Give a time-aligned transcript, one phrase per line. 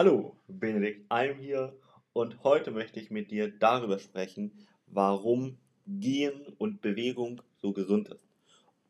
[0.00, 1.76] Hallo, Benedikt Alm hier
[2.12, 4.52] und heute möchte ich mit dir darüber sprechen,
[4.86, 8.24] warum Gehen und Bewegung so gesund ist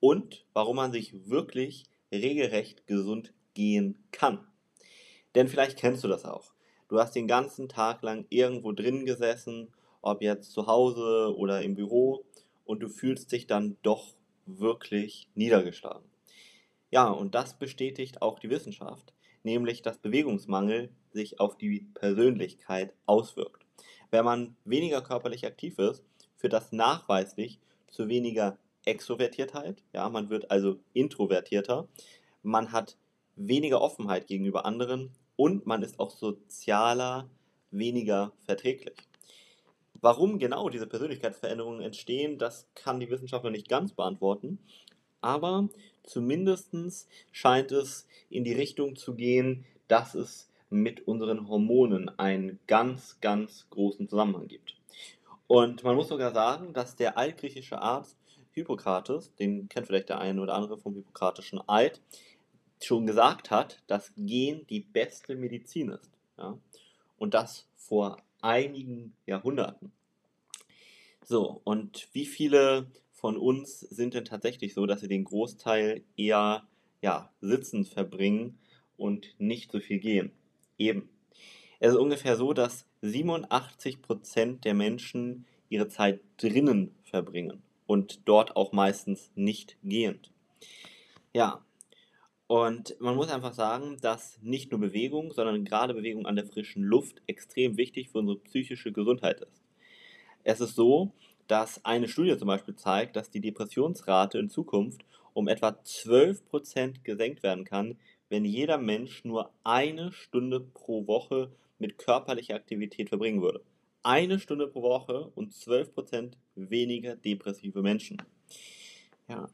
[0.00, 4.46] und warum man sich wirklich regelrecht gesund gehen kann.
[5.34, 6.52] Denn vielleicht kennst du das auch.
[6.90, 9.72] Du hast den ganzen Tag lang irgendwo drin gesessen,
[10.02, 12.22] ob jetzt zu Hause oder im Büro,
[12.66, 14.12] und du fühlst dich dann doch
[14.44, 16.04] wirklich niedergeschlagen.
[16.90, 23.64] Ja, und das bestätigt auch die Wissenschaft nämlich dass Bewegungsmangel sich auf die Persönlichkeit auswirkt.
[24.10, 26.04] Wenn man weniger körperlich aktiv ist,
[26.36, 31.88] führt das nachweislich zu weniger Extrovertiertheit, ja, man wird also introvertierter,
[32.42, 32.96] man hat
[33.36, 37.28] weniger Offenheit gegenüber anderen und man ist auch sozialer
[37.70, 38.96] weniger verträglich.
[40.00, 44.58] Warum genau diese Persönlichkeitsveränderungen entstehen, das kann die Wissenschaft noch nicht ganz beantworten,
[45.20, 45.68] aber
[46.04, 46.70] zumindest
[47.32, 53.66] scheint es in die Richtung zu gehen, dass es mit unseren Hormonen einen ganz, ganz
[53.70, 54.76] großen Zusammenhang gibt.
[55.46, 58.16] Und man muss sogar sagen, dass der altgriechische Arzt
[58.52, 62.00] Hippokrates, den kennt vielleicht der eine oder andere vom Hippokratischen Eid,
[62.82, 66.10] schon gesagt hat, dass Gen die beste Medizin ist.
[66.36, 66.58] Ja?
[67.18, 69.92] Und das vor einigen Jahrhunderten.
[71.24, 72.86] So, und wie viele
[73.20, 76.66] von uns sind denn tatsächlich so, dass sie den Großteil eher
[77.02, 78.58] ja, sitzend verbringen
[78.96, 80.30] und nicht so viel gehen.
[80.78, 81.08] Eben.
[81.80, 88.72] Es ist ungefähr so, dass 87% der Menschen ihre Zeit drinnen verbringen und dort auch
[88.72, 90.30] meistens nicht gehend.
[91.32, 91.64] Ja,
[92.46, 96.82] und man muss einfach sagen, dass nicht nur Bewegung, sondern gerade Bewegung an der frischen
[96.82, 99.64] Luft extrem wichtig für unsere psychische Gesundheit ist.
[100.44, 101.12] Es ist so,
[101.48, 107.42] dass eine Studie zum Beispiel zeigt, dass die Depressionsrate in Zukunft um etwa 12% gesenkt
[107.42, 113.62] werden kann, wenn jeder Mensch nur eine Stunde pro Woche mit körperlicher Aktivität verbringen würde.
[114.02, 118.22] Eine Stunde pro Woche und 12% weniger depressive Menschen.
[119.28, 119.48] Ja.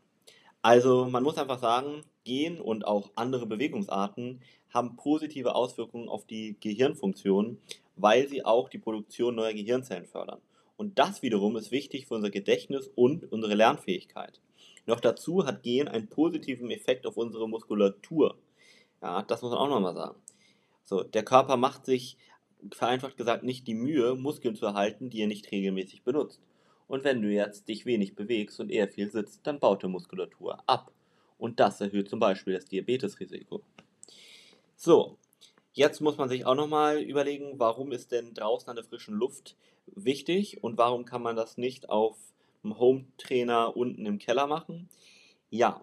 [0.63, 4.41] Also man muss einfach sagen, Gehen und auch andere Bewegungsarten
[4.71, 7.59] haben positive Auswirkungen auf die Gehirnfunktion,
[7.97, 10.41] weil sie auch die Produktion neuer Gehirnzellen fördern.
[10.77, 14.41] Und das wiederum ist wichtig für unser Gedächtnis und unsere Lernfähigkeit.
[14.87, 18.37] Noch dazu hat Gehen einen positiven Effekt auf unsere Muskulatur.
[19.01, 20.19] Ja, das muss man auch nochmal sagen.
[20.85, 22.17] So, der Körper macht sich,
[22.73, 26.41] vereinfacht gesagt, nicht die Mühe, Muskeln zu erhalten, die er nicht regelmäßig benutzt.
[26.87, 30.63] Und wenn du jetzt dich wenig bewegst und eher viel sitzt, dann baut der Muskulatur
[30.67, 30.93] ab.
[31.39, 33.63] Und das erhöht zum Beispiel das Diabetesrisiko.
[34.77, 35.19] So,
[35.75, 39.57] jetzt muss man sich auch nochmal überlegen, warum ist denn draußen an der frischen Luft
[39.87, 42.17] wichtig und warum kann man das nicht auf
[42.63, 44.89] dem Home-Trainer unten im Keller machen?
[45.51, 45.83] Ja,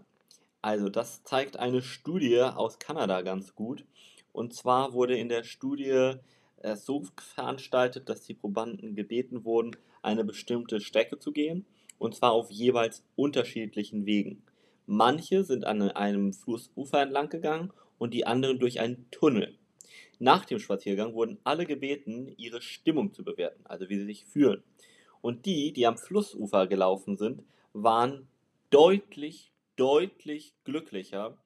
[0.62, 3.86] also das zeigt eine Studie aus Kanada ganz gut.
[4.32, 6.14] Und zwar wurde in der Studie
[6.62, 11.66] äh, so veranstaltet, dass die Probanden gebeten wurden, eine bestimmte Strecke zu gehen,
[12.00, 14.44] und zwar auf jeweils unterschiedlichen Wegen.
[14.88, 19.58] Manche sind an einem Flussufer entlang gegangen und die anderen durch einen Tunnel.
[20.22, 24.62] Nach dem Spaziergang wurden alle gebeten, ihre Stimmung zu bewerten, also wie sie sich fühlen.
[25.20, 27.44] Und die, die am Flussufer gelaufen sind,
[27.74, 28.28] waren
[28.70, 31.40] deutlich, deutlich glücklicher.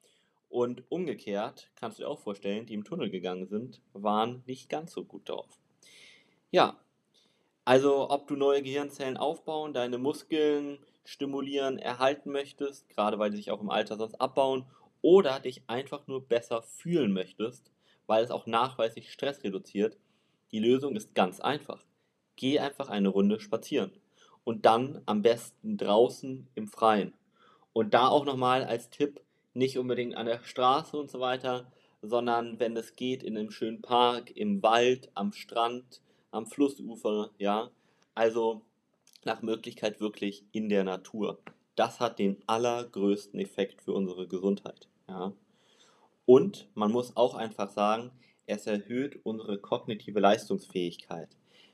[0.49, 4.91] Und umgekehrt, kannst du dir auch vorstellen, die im Tunnel gegangen sind, waren nicht ganz
[4.91, 5.57] so gut drauf.
[6.51, 6.77] Ja,
[7.63, 13.51] also ob du neue Gehirnzellen aufbauen, deine Muskeln stimulieren, erhalten möchtest, gerade weil sie sich
[13.51, 14.65] auch im Alter sonst abbauen,
[15.01, 17.71] oder dich einfach nur besser fühlen möchtest,
[18.07, 19.97] weil es auch nachweislich Stress reduziert.
[20.51, 21.83] Die Lösung ist ganz einfach.
[22.35, 23.91] Geh einfach eine Runde spazieren.
[24.43, 27.13] Und dann am besten draußen im Freien.
[27.73, 29.21] Und da auch nochmal als Tipp,
[29.53, 31.71] nicht unbedingt an der Straße und so weiter,
[32.01, 36.01] sondern wenn es geht, in einem schönen Park, im Wald, am Strand,
[36.31, 37.71] am Flussufer, ja.
[38.13, 38.61] Also
[39.23, 41.39] nach Möglichkeit wirklich in der Natur.
[41.75, 45.33] Das hat den allergrößten Effekt für unsere Gesundheit, ja.
[46.25, 48.11] Und man muss auch einfach sagen,
[48.47, 51.29] es erhöht unsere kognitive Leistungsfähigkeit.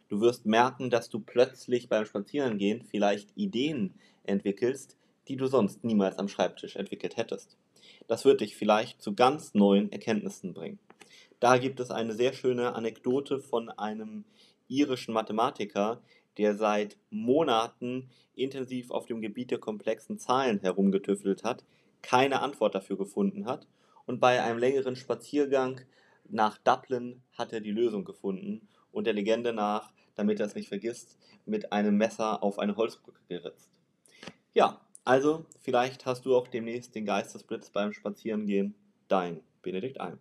[0.10, 3.94] Du wirst merken, dass du plötzlich beim Spazierengehen vielleicht Ideen
[4.24, 7.58] entwickelst, die du sonst niemals am Schreibtisch entwickelt hättest.
[8.08, 10.80] Das wird dich vielleicht zu ganz neuen Erkenntnissen bringen.
[11.40, 14.26] Da gibt es eine sehr schöne Anekdote von einem
[14.68, 16.02] irischen Mathematiker,
[16.38, 21.64] der seit Monaten intensiv auf dem Gebiet der komplexen Zahlen herumgetüftelt hat,
[22.02, 23.68] keine Antwort dafür gefunden hat
[24.06, 25.82] und bei einem längeren Spaziergang
[26.30, 30.70] nach Dublin hat er die Lösung gefunden und der Legende nach, damit er es nicht
[30.70, 33.70] vergisst, mit einem Messer auf eine Holzbrücke geritzt.
[34.54, 38.76] Ja, also vielleicht hast du auch demnächst den Geistesblitz beim Spazierengehen.
[39.08, 40.20] Dein Benedikt Alm.